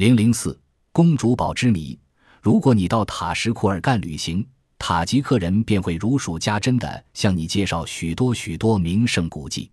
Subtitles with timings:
[0.00, 0.58] 零零四
[0.92, 1.98] 公主堡之谜。
[2.40, 4.42] 如果你到塔什库尔干旅行，
[4.78, 9.70] 塔吉克人便会如数家珍地向你介绍许多许多名胜古迹，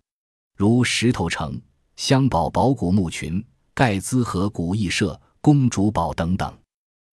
[0.54, 1.58] 如石头城、
[1.96, 6.54] 香堡堡古墓群、盖兹河古艺社、公主堡等等。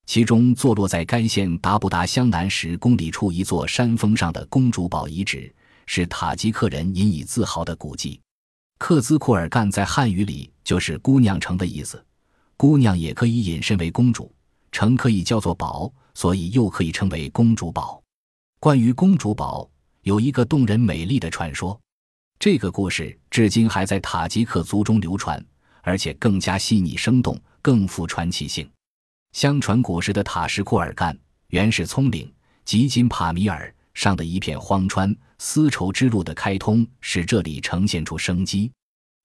[0.07, 5.53] 其中，坐落在该县达布达乡南十公里处一座山峰上的公主堡遗址，
[5.85, 8.19] 是塔吉克人引以自豪的古迹。
[8.79, 12.03] 克孜库尔干在汉语里就是“姑娘城”的意思，
[12.57, 14.33] 姑娘也可以引申为公主，
[14.71, 15.93] 城可以叫做堡。
[16.15, 17.99] 所以又可以称为公主堡。
[18.59, 19.67] 关于公主堡，
[20.03, 21.81] 有一个动人美丽的传说，
[22.37, 25.43] 这个故事至今还在塔吉克族中流传，
[25.81, 28.69] 而且更加细腻生动，更富传奇性。
[29.31, 32.31] 相传古时的塔什库尔干原是葱岭
[32.63, 38.71] 吉金帕米尔上的一片荒川，丝绸之路的开通使这里呈现出生机。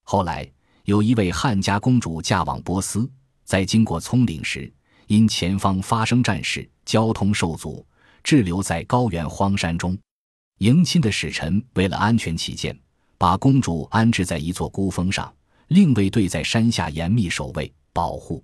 [0.05, 0.51] 后来
[0.89, 3.07] 有一位汉家公主嫁往波斯，
[3.45, 4.73] 在经过葱岭时，
[5.07, 6.67] 因前方发生战事。
[6.87, 7.87] 交通受阻，
[8.25, 9.95] 滞留在高原荒山中。
[10.61, 12.75] 迎亲的使臣为了安全起见，
[13.19, 15.31] 把公主安置在一座孤峰上，
[15.67, 18.43] 另卫队在山下严密守卫保护。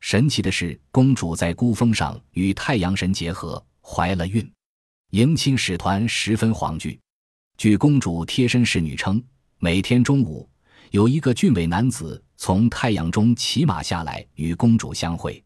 [0.00, 4.46] 神奇的是，公主在孤峰上与太阳神结合，怀了孕。
[5.12, 7.00] 迎亲使团十分惶惧。
[7.56, 9.24] 据公主贴身侍女称，
[9.58, 10.46] 每天中午
[10.90, 15.42] 有一个俊伟男子从太阳中骑马下来与公主相会。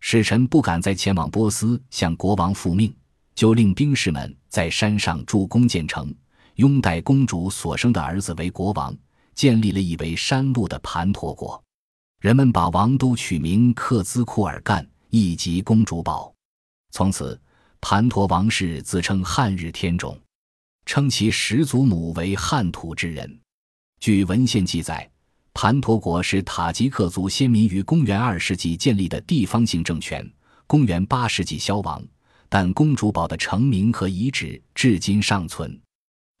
[0.00, 2.94] 使臣不敢再前往波斯向国王复命，
[3.34, 6.14] 就令兵士们在山上筑宫建城，
[6.54, 8.96] 拥戴公主所生的儿子为国王，
[9.34, 11.60] 建立了一为山路的盘陀国。
[12.20, 16.32] 人们把王都取名克孜库尔干，以及公主堡。
[16.90, 17.40] 从此，
[17.80, 20.18] 盘陀王室自称汉日天种，
[20.86, 23.40] 称其始祖母为汉土之人。
[24.00, 25.08] 据文献记载。
[25.54, 30.24] 盘陀国是塔吉克族先民于公元二世纪建立的地方性政权，
[30.68, 32.00] 公元八世纪消亡，
[32.48, 35.76] 但公主堡的城名和遗址至今尚存。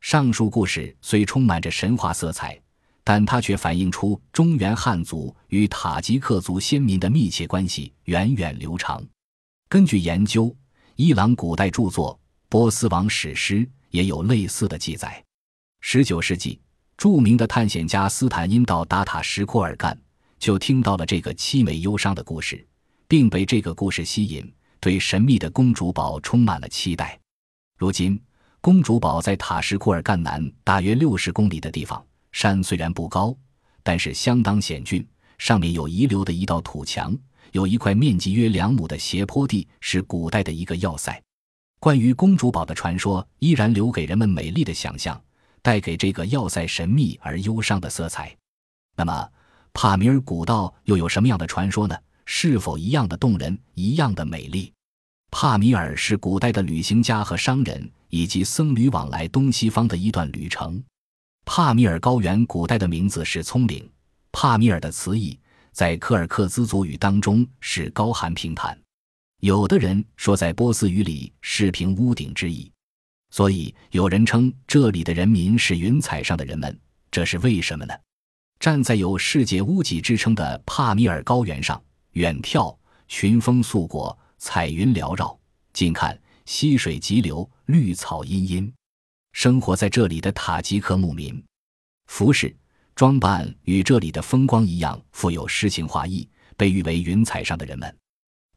[0.00, 2.56] 上述故事虽充满着神话色彩，
[3.02, 9.04] 但它却反映出中原汉族与塔吉克族先民的密切关系源远流长。
[9.68, 10.54] 根据研究，
[10.94, 12.14] 伊朗古代著作
[12.48, 13.56] 《波斯王史诗》
[13.90, 15.20] 也有类似的记载。
[15.80, 16.60] 十九世纪。
[16.98, 19.96] 著名的探险家斯坦因到达塔什库尔干，
[20.36, 22.66] 就听到了这个凄美忧伤的故事，
[23.06, 27.16] 并被这个故事吸引，对神秘的公主堡充满了期待。
[27.78, 28.20] 如今，
[28.60, 33.32] 公主堡在塔什库尔干南大约六十公里的地方，山虽然不高，
[33.84, 35.06] 但是相当险峻，
[35.38, 37.16] 上面有遗留的一道土墙，
[37.52, 41.22] 有一块面积约两亩的斜坡地，是古代的一个要塞。
[41.78, 45.22] 关于公主堡的传说，依然留给人们美丽的想象。
[45.68, 48.34] 带给这个要塞神秘而忧伤的色彩。
[48.96, 49.28] 那么，
[49.74, 51.94] 帕米尔古道又有什么样的传说呢？
[52.24, 54.72] 是否一样的动人，一样的美丽？
[55.30, 60.82] 帕米尔是古代的旅行家和商人以及僧侣往来东西方的一段旅程。
[61.44, 63.86] 帕米尔高原古代的名字是葱岭。
[64.32, 65.38] 帕米尔的词义
[65.72, 68.80] 在柯尔克孜族语当中是高寒平坦，
[69.40, 72.72] 有的人说在波斯语里是平屋顶之意。
[73.30, 76.78] 所以有人称这里的人民是云彩上的人们，
[77.10, 77.94] 这是为什么呢？
[78.58, 81.80] 站在有世界屋脊之称的帕米尔高原上，
[82.12, 85.38] 远眺群峰素裹，彩云缭绕；
[85.72, 88.72] 近看溪水急流，绿草茵茵。
[89.32, 91.40] 生活在这里的塔吉克牧民，
[92.06, 92.56] 服饰
[92.96, 97.94] 装扮与这里的风光一样，富有诗情画意，被誉为云彩上的人们。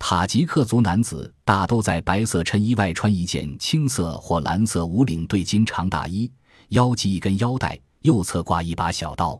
[0.03, 6.29] 塔吉克族男子大都在白色衬衣外穿一件青色或蓝色无领对襟长大衣，
[6.69, 9.39] 腰系一根腰带，右侧挂一把小刀，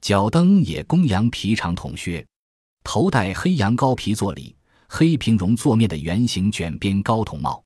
[0.00, 2.26] 脚蹬也公羊皮长筒靴，
[2.82, 4.56] 头戴黑羊羔皮座里
[4.88, 7.62] 黑平绒座面的圆形卷边高筒帽，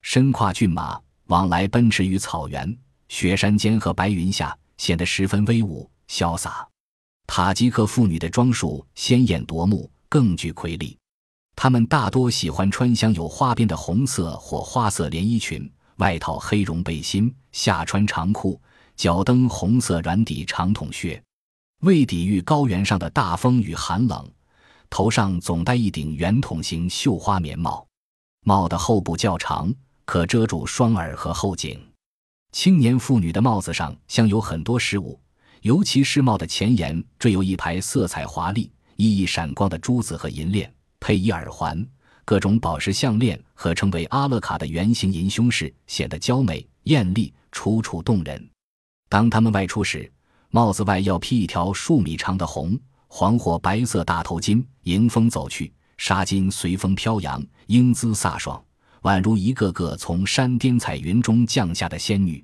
[0.00, 2.74] 身跨骏马，往来奔驰于草原、
[3.08, 6.66] 雪山间和白云下，显得十分威武潇洒。
[7.26, 10.96] 塔吉克妇女的装束鲜艳夺目，更具魁力。
[11.56, 18.60] 他们大多喜欢穿镶有花边的红色或花色连衣裙，外套黑绒背心，下穿长裤，
[18.96, 21.22] 脚蹬红色软底长筒靴。
[21.80, 24.28] 为抵御高原上的大风与寒冷，
[24.90, 27.86] 头上总戴一顶圆筒形绣花棉帽，
[28.44, 29.72] 帽的后部较长，
[30.04, 31.80] 可遮住双耳和后颈。
[32.52, 35.18] 青年妇女的帽子上镶有很多饰物，
[35.62, 40.72] 尤其是帽的前沿缀有一排色彩华丽、熠熠闪光的珠子和银链。
[41.04, 41.86] 配一耳环、
[42.24, 48.48] 各种宝石项链和称为阿勒卡的圆形银胸饰，显得娇美艳丽、楚楚动人。
[49.10, 50.10] 当他们外出时，
[50.48, 58.64] 帽子外要披一条数米长的红、黄或白色大头巾，迎风走去，纱巾随风飘扬，英姿飒爽，
[59.02, 62.42] 宛如一个个从山巅彩云中降下的仙女。